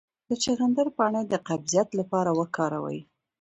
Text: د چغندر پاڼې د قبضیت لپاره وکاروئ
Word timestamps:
د 0.29 0.31
چغندر 0.43 0.87
پاڼې 0.97 1.21
د 1.27 1.33
قبضیت 1.47 1.89
لپاره 1.99 2.31
وکاروئ 2.39 2.99